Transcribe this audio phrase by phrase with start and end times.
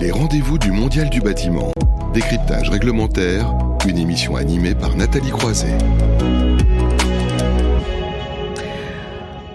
[0.00, 1.72] Les rendez-vous du Mondial du bâtiment.
[2.14, 3.52] Décryptage réglementaire,
[3.86, 5.76] une émission animée par Nathalie Croiset.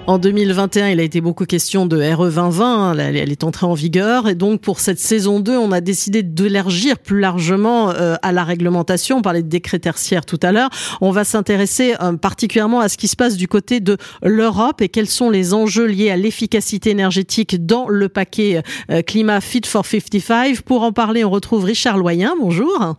[0.07, 4.27] En 2021, il a été beaucoup question de RE 2020, elle est entrée en vigueur
[4.27, 8.43] et donc pour cette saison 2, on a décidé d'élargir plus largement euh, à la
[8.43, 10.69] réglementation, on parlait de décret tertiaire tout à l'heure,
[11.01, 14.89] on va s'intéresser euh, particulièrement à ce qui se passe du côté de l'Europe et
[14.89, 18.61] quels sont les enjeux liés à l'efficacité énergétique dans le paquet
[18.91, 20.61] euh, climat Fit for 55.
[20.61, 22.95] Pour en parler, on retrouve Richard Loyen, bonjour.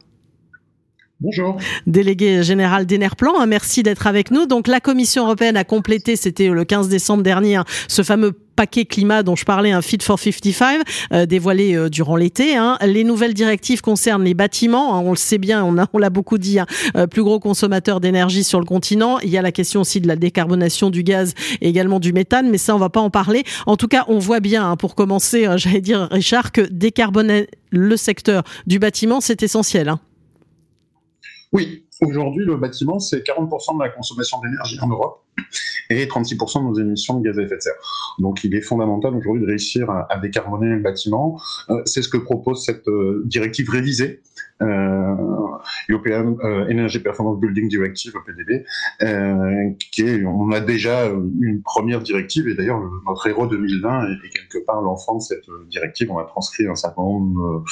[1.21, 1.57] Bonjour.
[1.87, 4.45] Délégué général d'Enerplan, hein, merci d'être avec nous.
[4.45, 8.85] Donc la Commission européenne a complété, c'était le 15 décembre dernier, hein, ce fameux paquet
[8.85, 12.57] climat dont je parlais, un Fit for 55, euh, dévoilé euh, durant l'été.
[12.57, 12.77] Hein.
[12.85, 15.01] Les nouvelles directives concernent les bâtiments.
[15.03, 16.59] on le sait bien, on, l'a beaucoup dit,
[16.97, 19.19] euh, plus gros consommateur d'énergie sur le continent.
[19.21, 22.51] Il y a la question aussi de la décarbonation du gaz et également du méthane,
[22.51, 23.45] mais ça, on va pas en parler.
[23.65, 28.43] En tout cas, on voit bien, pour commencer, j'allais dire, Richard, que décarboner le secteur
[28.67, 29.95] du bâtiment, c'est essentiel.
[31.57, 35.23] Oui, aujourd'hui, le bâtiment, c'est 40% de la consommation d'énergie en Europe
[35.89, 37.73] et 36% de nos émissions de gaz à effet de serre.
[38.19, 41.41] Donc il est fondamental aujourd'hui de réussir à, décarboner le bâtiment.
[41.71, 44.21] Euh, c'est ce que propose cette euh, directive révisée,
[44.61, 45.15] euh,
[45.89, 46.37] European
[46.71, 48.65] Energy Performance Building Directive, EPDB,
[49.93, 54.65] qui est, on a déjà une première directive, et d'ailleurs notre héros 2020 est, quelque
[54.65, 56.11] part l'enfant de cette directive.
[56.11, 57.65] On a transcrit un certain nombre euh,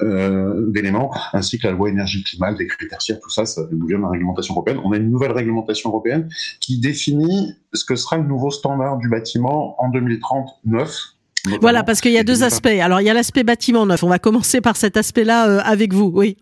[0.00, 4.54] d'éléments, ainsi que la loi énergie-climat, des critères tout ça, ça vient de la réglementation
[4.54, 4.78] européenne.
[4.84, 6.28] On a une nouvelle réglementation européenne
[6.60, 11.16] qui définit ce que sera le nouveau standard du bâtiment en 2039.
[11.60, 12.66] Voilà, parce qu'il y a deux aspects.
[12.66, 14.02] Alors, il y a l'aspect bâtiment neuf.
[14.02, 16.36] On va commencer par cet aspect-là euh, avec vous, oui.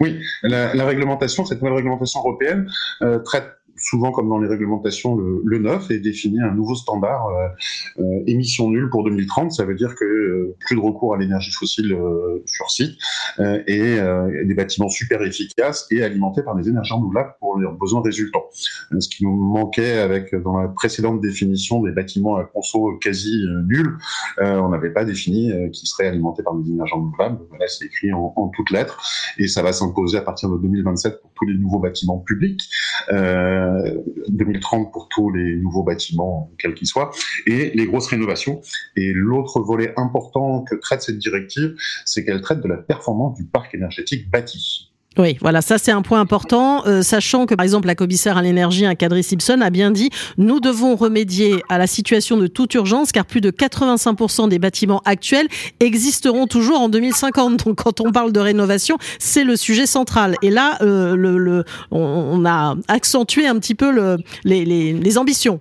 [0.00, 2.68] Oui, la, la, réglementation, cette nouvelle réglementation européenne
[3.00, 3.48] euh, traite
[3.78, 7.48] souvent comme dans les réglementations, le, le neuf et définit un nouveau standard euh,
[7.98, 9.52] euh, émission nulle pour 2030.
[9.52, 12.98] Ça veut dire que euh, plus de recours à l'énergie fossile euh, sur site
[13.66, 13.98] et
[14.44, 18.44] des bâtiments super efficaces et alimentés par des énergies renouvelables pour leurs besoins résultants.
[18.98, 23.98] Ce qui nous manquait avec dans la précédente définition des bâtiments à conso quasi nuls,
[24.38, 27.38] on n'avait pas défini qui seraient alimentés par des énergies renouvelables.
[27.58, 29.02] Là, c'est écrit en, toutes lettres
[29.38, 32.62] et ça va s'imposer à partir de 2027 pour tous les nouveaux bâtiments publics.
[34.28, 37.10] 2030 pour tous les nouveaux bâtiments, quels qu'ils soient,
[37.46, 38.60] et les grosses rénovations.
[38.96, 41.74] Et l'autre volet important que traite cette directive,
[42.04, 44.85] c'est qu'elle traite de la performance du parc énergétique bâti.
[45.18, 48.42] Oui, voilà, ça c'est un point important, euh, sachant que par exemple la commissaire à
[48.42, 52.74] l'énergie, un Kadri Simpson, a bien dit nous devons remédier à la situation de toute
[52.74, 55.48] urgence car plus de 85% des bâtiments actuels
[55.80, 57.64] existeront toujours en 2050.
[57.64, 60.36] Donc quand on parle de rénovation, c'est le sujet central.
[60.42, 65.60] Et là, euh, le, le, on, a accentué un petit peu le, les, ambitions.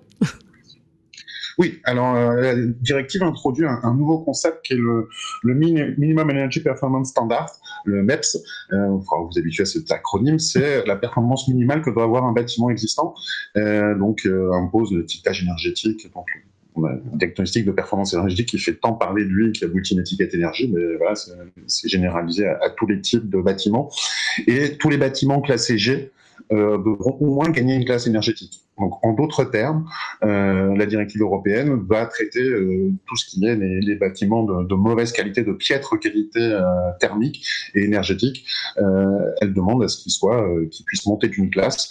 [1.58, 5.08] Oui, alors euh, la directive introduit un, un, nouveau concept qui est le,
[5.44, 7.50] le Minimum Energy Performance Standard,
[7.86, 8.38] le MEPS.
[8.72, 12.34] Euh, enfin, vous habituez à cet acronyme, c'est la performance minimale que doit avoir un
[12.34, 13.16] bâtiment existant.
[13.58, 16.28] Euh, donc, euh, impose le titrage énergétique, donc
[16.84, 20.02] un diagnostic de performance énergétique qui fait tant parler de lui, qui aboutit à une
[20.02, 21.14] étiquette énergie, mais voilà,
[21.68, 23.90] c'est généralisé à, tous les types de bâtiments.
[24.48, 26.12] Et tous les bâtiments classés G
[26.52, 28.65] euh, devront au moins gagner une classe énergétique.
[28.78, 29.88] Donc, en d'autres termes,
[30.24, 34.66] euh, la directive européenne va traiter euh, tout ce qui est les, les bâtiments de,
[34.66, 36.62] de, mauvaise qualité, de piètre qualité euh,
[37.00, 38.46] thermique et énergétique.
[38.78, 41.90] Elle demande à ce qu'ils soient, qu'ils puissent monter d'une classe.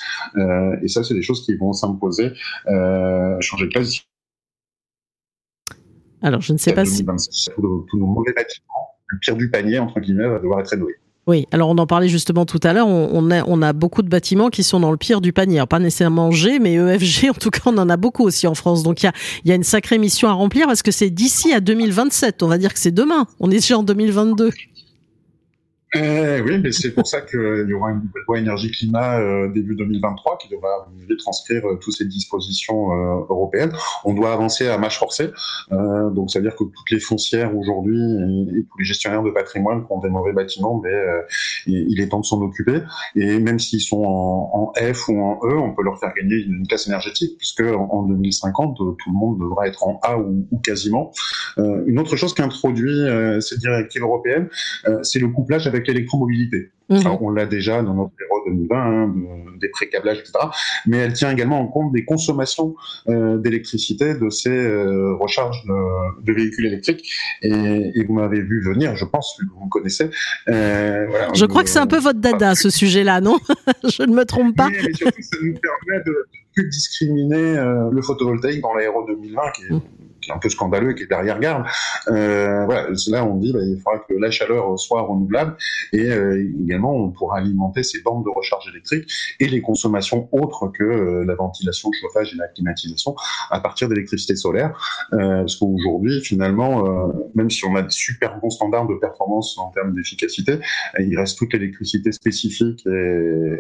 [0.83, 2.33] et ça, c'est des choses qui vont s'imposer,
[3.41, 4.00] changer de classe.
[6.23, 10.00] Alors, je ne sais pas si tous nos mauvais bâtiments, le pire du panier entre
[10.00, 10.94] guillemets, va devoir être rénové.
[11.27, 14.11] Oui, alors on en parlait justement tout à l'heure, on, a, on a beaucoup de
[14.11, 15.62] bâtiments qui sont dans le pire du panier.
[15.69, 18.83] Pas nécessairement G, mais EFG, en tout cas, on en a beaucoup aussi en France.
[18.83, 19.12] Donc il y a,
[19.47, 22.43] y a une sacrée mission à remplir parce que c'est d'ici à 2027.
[22.43, 23.27] On va dire que c'est demain.
[23.41, 24.51] On est déjà en 2022.
[25.97, 30.38] Euh, oui, mais c'est pour ça qu'il y aura une loi énergie-climat euh, début 2023
[30.38, 33.72] qui devra transcrire euh, toutes ces dispositions euh, européennes.
[34.05, 35.31] On doit avancer à marche forcée,
[35.72, 39.31] euh, donc ça veut dire que toutes les foncières aujourd'hui et, tous les gestionnaires de
[39.31, 40.93] patrimoine qui ont des mauvais bâtiments, mais
[41.67, 42.81] il est temps de s'en occuper.
[43.14, 46.67] Et même s'ils sont en, F ou en E, on peut leur faire gagner une
[46.67, 50.58] classe énergétique, puisque en, en 2050, tout le monde devra être en A ou, ou
[50.58, 51.12] quasiment.
[51.58, 53.06] une autre chose qu'introduit
[53.40, 54.49] cette directive européenne,
[55.02, 56.71] c'est le couplage avec l'électromobilité.
[56.91, 57.01] Mmh.
[57.23, 60.33] on l'a déjà dans notre héros 2020, hein, de, des précablages, etc.
[60.87, 62.75] Mais elle tient également en compte des consommations
[63.09, 67.11] euh, d'électricité de ces euh, recharges de, de, véhicules électriques.
[67.43, 70.11] Et, et vous m'avez vu venir, je pense, que vous me connaissez.
[70.49, 73.39] Euh, voilà, je crois que c'est un peu votre dada, ce sujet-là, non
[73.85, 74.67] Je ne me trompe pas.
[74.67, 79.43] Oui, mais surtout, ça nous permet de plus discriminer euh, le photovoltaïque dans l'aéro 2020,
[79.53, 79.81] qui est, mmh
[80.31, 81.65] un peu scandaleux et qui est derrière garde.
[82.09, 85.56] Euh, voilà, là on dit bah, il faudra que la chaleur soit renouvelable
[85.93, 89.11] et euh, également on pourra alimenter ces bandes de recharge électrique
[89.41, 93.15] et les consommations autres que euh, la ventilation, le chauffage et la climatisation
[93.50, 94.79] à partir d'électricité solaire.
[95.11, 96.85] Parce qu'aujourd'hui finalement,
[97.35, 100.59] même si on a des super bons standards de performance en termes d'efficacité,
[100.99, 103.59] il reste toute l'électricité spécifique et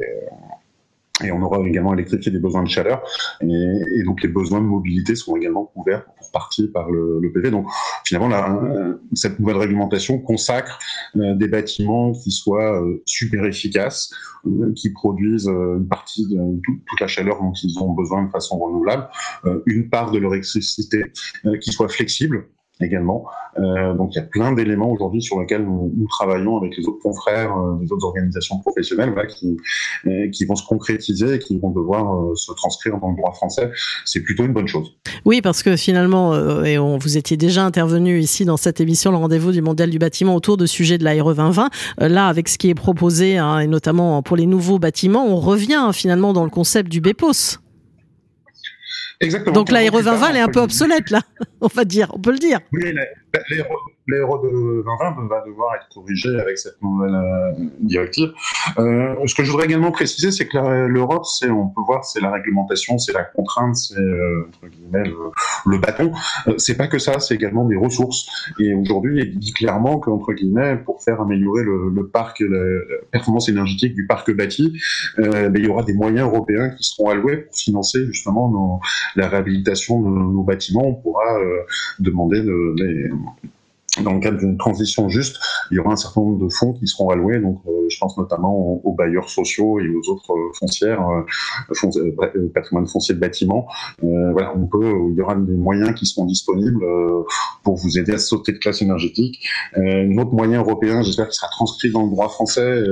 [1.24, 3.02] et on aura également électrifié des besoins de chaleur.
[3.40, 7.50] Et, donc les besoins de mobilité seront également couverts pour partie par le, le PV.
[7.50, 7.66] Donc
[8.04, 8.60] finalement, là,
[9.14, 10.78] cette nouvelle réglementation consacre
[11.16, 14.12] euh, des bâtiments qui soient euh, super efficaces,
[14.46, 18.58] euh, qui produisent une partie de toute la chaleur dont ils ont besoin de façon
[18.58, 19.08] renouvelable,
[19.66, 21.04] une part de leur électricité
[21.60, 22.46] qui soit flexible
[22.80, 23.24] également.
[23.58, 27.00] Euh, donc il y a plein d'éléments aujourd'hui sur lesquels nous, travaillons avec les autres
[27.02, 29.14] confrères euh, des autres organisations professionnelles
[30.06, 33.32] euh, qui vont se concrétiser et qui vont devoir euh, se transcrire dans le droit
[33.32, 33.70] français.
[34.04, 34.96] C'est plutôt une bonne chose.
[35.24, 36.34] Oui, parce que finalement,
[36.64, 39.98] et on, vous étiez déjà intervenu ici dans cette émission, le rendez-vous du mondial du
[39.98, 41.70] bâtiment autour de sujet de l'ARE 2020.
[41.98, 45.90] là, avec ce qui est proposé, hein, et notamment pour les nouveaux bâtiments, on revient
[45.92, 47.63] finalement dans le concept du BEPOS.
[49.20, 49.54] Exactement.
[49.54, 51.20] Donc l'ARE 2020, elle est un peu obsolète là,
[51.60, 52.60] on va dire, on peut le dire.
[52.72, 52.92] Oui,
[54.06, 58.32] l'héros de 2020 va devoir être corrigé avec cette nouvelle euh, directive.
[58.78, 62.32] Euh, ce que je voudrais également préciser, c'est que l'Europe, on peut voir, c'est la
[62.32, 65.30] réglementation, c'est la contrainte, c'est euh, entre le,
[65.66, 66.12] le bâton.
[66.48, 68.26] Euh, c'est pas que ça, c'est également des ressources.
[68.58, 72.58] Et aujourd'hui, il dit clairement qu'entre guillemets, pour faire améliorer le, parc, la,
[73.10, 74.78] performance énergétique du parc bâti,
[75.18, 78.80] euh, ben, il y aura des moyens européens qui seront alloués pour financer justement
[79.16, 80.86] la réhabilitation de nos bâtiments.
[80.86, 81.24] On pourra
[81.98, 83.10] demander de, de,
[84.02, 85.38] dans le cadre d'une transition juste,
[85.70, 87.36] il y aura un certain nombre de fonds qui seront alloués.
[87.36, 91.88] Euh, je pense notamment aux, bailleurs sociaux et aux autres euh, foncières, euh,
[92.36, 93.66] euh, patrimoine foncier de bâtiments.
[94.02, 96.84] voilà, on peut, il y aura des moyens qui seront disponibles
[97.62, 99.48] pour vous aider à sauter de classe énergétique.
[99.76, 102.82] un autre moyen européen, j'espère qu'il sera transcrit dans le droit français.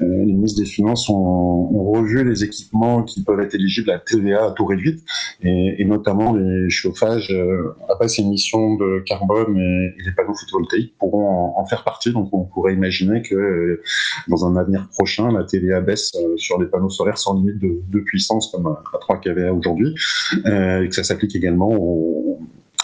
[0.00, 4.46] les ministres des Finances ont, ont, revu les équipements qui peuvent être éligibles à TVA
[4.46, 5.02] à taux réduit,
[5.42, 7.34] et, et notamment les chauffages
[7.88, 12.12] à basse émission de carbone et, les panneaux photovoltaïques pourront en, faire partie.
[12.12, 13.82] Donc on pourrait imaginer que euh,
[14.28, 18.00] dans un avenir prochain, la TVA baisse euh, sur les panneaux solaires sans limite de,
[18.00, 19.94] puissance comme à 3 kVA aujourd'hui,
[20.46, 22.38] euh, et que ça s'applique également aux,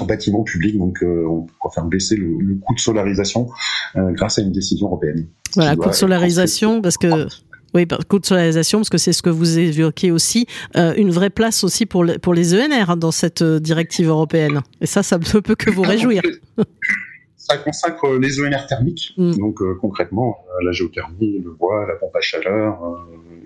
[0.06, 3.48] bâtiments publics, donc on pourra faire baisser le, coût de solarisation
[3.94, 5.26] grâce à une décision européenne.
[5.54, 7.26] Voilà, coût de solarisation, parce que
[7.74, 11.64] oui, coût de solarisation, parce que c'est ce que vous évoquez aussi, une vraie place
[11.64, 14.60] aussi pour, pour les ENR hein, dans cette directive européenne.
[14.82, 16.20] Et ça, ça ne peut que vous réjouir.
[17.48, 19.36] ça consacre les ENR thermiques, mm.
[19.36, 22.96] donc euh, concrètement euh, la géothermie, le bois, la pompe à chaleur, euh,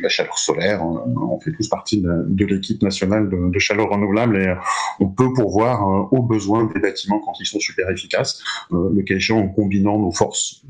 [0.01, 0.83] la chaleur solaire.
[0.83, 4.55] on fait tous partie de, l'équipe nationale de, chaleur renouvelable et
[4.99, 9.41] on peut pourvoir aux besoins des bâtiments quand ils sont super efficaces, le cas échéant
[9.41, 10.63] en combinant nos forces.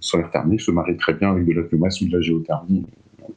[0.00, 2.84] solaire thermique se marie très bien avec de la biomasse ou de la géothermie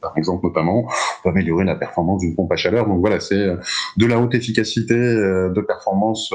[0.00, 0.86] par exemple notamment,
[1.20, 2.86] pour améliorer la performance d'une pompe à chaleur.
[2.86, 3.56] Donc voilà, c'est
[3.96, 6.32] de la haute efficacité de performance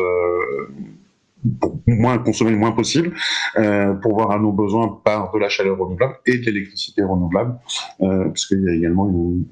[1.95, 3.13] moins consommer le moins possible,
[3.57, 7.55] euh, pour voir à nos besoins par de la chaleur renouvelable et de l'électricité renouvelable,
[8.01, 9.45] euh, parce qu'il y a également une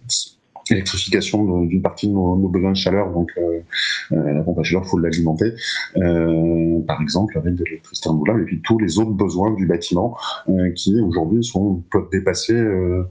[0.71, 3.59] électrification d'une partie de nos, besoins de chaleur, donc euh,
[4.11, 5.53] euh, la pompe à chaleur, il faut l'alimenter,
[5.97, 10.17] euh, par exemple avec de l'électricité renouvelable, et puis tous les autres besoins du bâtiment
[10.75, 12.55] qui aujourd'hui sont peuvent dépasser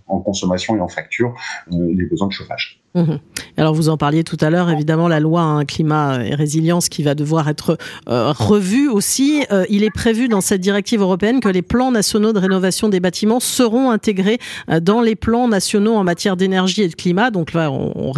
[0.07, 1.35] en consommation et en facture
[1.71, 2.82] les besoins de chauffage.
[2.95, 3.15] Mmh.
[3.57, 7.03] Alors vous en parliez tout à l'heure, évidemment la loi un climat et résilience qui
[7.03, 9.45] va devoir être revue aussi.
[9.71, 13.41] il est prévu dans cette directive européenne que les plans nationaux de rénovation des bâtiments
[13.41, 14.39] seront intégrés
[14.83, 17.31] dans les plans nationaux en matière d'énergie et de climat.
[17.31, 18.13] Donc là, on,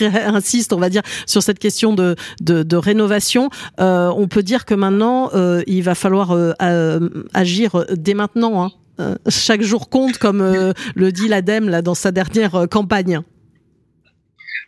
[0.00, 3.50] insiste, on va dire, sur cette question de, de, rénovation.
[3.80, 6.52] Euh, on peut dire que maintenant, euh, il va falloir euh,
[7.34, 8.64] agir dès maintenant.
[8.64, 9.16] Hein.
[9.28, 10.42] chaque jour compte, comme
[10.94, 13.22] le dit l'ADEME là dans sa dernière campagne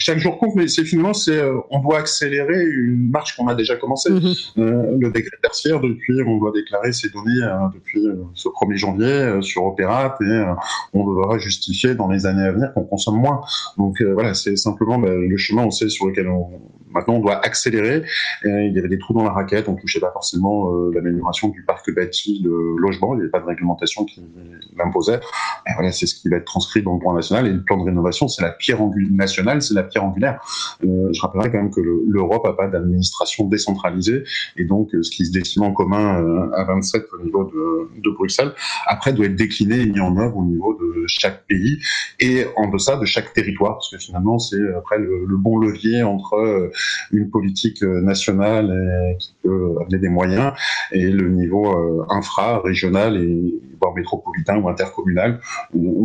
[0.02, 3.54] chaque jour compte, mais c'est finalement, c'est, euh, on doit accélérer une marche qu'on a
[3.54, 4.10] déjà commencée.
[4.10, 4.34] Mhm.
[4.58, 8.04] Euh, le décret tertiaire, depuis, on doit déclarer ces données euh, depuis
[8.34, 10.44] ce 1er janvier sur Opérat et
[10.92, 13.42] on devra justifier dans les années à venir qu'on consomme moins.
[13.78, 16.48] Donc voilà, c'est simplement bah, le chemin, on sait, sur lequel on,
[16.90, 18.02] maintenant on doit accélérer.
[18.44, 21.94] il y avait des trous dans la raquette, on touchait pas forcément l'amélioration du parc
[21.94, 24.20] bâti de logement, il n'y avait pas de réglementation qui
[24.76, 25.20] l'imposait.
[25.74, 27.84] voilà, c'est ce qui va être transcrit dans le droit national et le plan de
[27.84, 30.40] rénovation, c'est la pierre angulaire nationale, c'est la angulaire.
[30.82, 34.24] je rappellerai quand même que l'Europe n'a pas d'administration décentralisée
[34.56, 38.52] et donc ce qui se destine en commun à 27 au niveau de, Bruxelles,
[38.86, 41.78] après doit être décliné et mis en œuvre au niveau de chaque pays
[42.20, 46.02] et en deçà de chaque territoire, parce que finalement c'est après le, le, bon levier
[46.02, 46.70] entre
[47.10, 50.52] une politique nationale qui peut amener des moyens
[50.92, 53.54] et le niveau infra, régional et
[53.94, 55.40] métropolitain ou intercommunal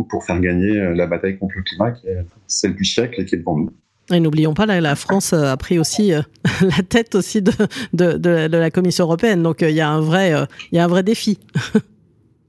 [0.08, 3.36] pour faire gagner la bataille contre le climat qui est celle du siècle et qui
[3.36, 3.70] est devant nous.
[4.10, 6.12] Et n'oublions pas, la France a pris aussi
[6.62, 7.52] la tête aussi de,
[7.92, 9.42] de, de, la Commission européenne.
[9.42, 10.32] Donc il y a un vrai,
[10.72, 11.38] il y a un vrai défi.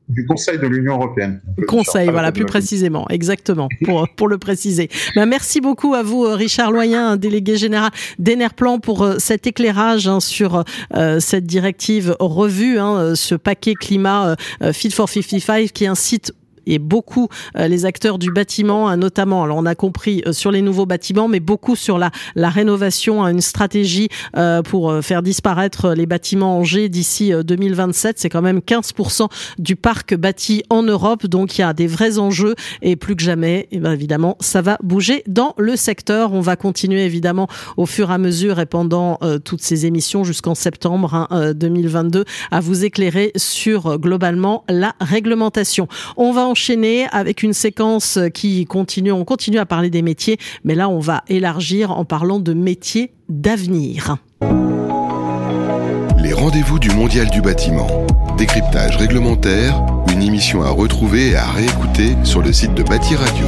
[0.09, 1.39] du Conseil de l'Union européenne.
[1.67, 4.89] Conseil, voilà, plus précisément, exactement, pour, pour le préciser.
[5.15, 10.19] Ben, merci beaucoup à vous, Richard Loyen, délégué général d'Enerplan, pour euh, cet éclairage hein,
[10.19, 10.63] sur
[10.95, 16.33] euh, cette directive revue, hein, ce paquet climat euh, Fit for 55 qui incite
[16.69, 20.51] et beaucoup euh, les acteurs du bâtiment, hein, notamment, alors on a compris euh, sur
[20.51, 24.07] les nouveaux bâtiments, mais beaucoup sur la, la rénovation, hein, une stratégie
[24.37, 28.19] euh, pour faire disparaître les bâtiments en G d'ici 2027.
[28.19, 32.19] C'est quand même 15% du parc bâti en Europe, donc il y a des vrais
[32.19, 36.33] enjeux et plus que jamais, eh bien évidemment, ça va bouger dans le secteur.
[36.33, 37.47] On va continuer évidemment
[37.77, 42.59] au fur et à mesure et pendant toutes ces émissions jusqu'en septembre 2022 hein, à
[42.59, 45.87] vous éclairer sur globalement la réglementation.
[46.17, 49.13] On va enchaîner avec une séquence qui continue.
[49.13, 53.13] On continue à parler des métiers, mais là, on va élargir en parlant de métiers
[53.29, 54.17] d'avenir.
[56.21, 57.87] Les rendez-vous du Mondial du bâtiment.
[58.37, 63.47] Décryptage réglementaire, une émission à retrouver et à réécouter sur le site de Bâti Radio.